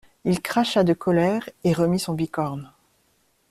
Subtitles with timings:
[0.25, 2.71] Il cracha de colère et remit son bicorne.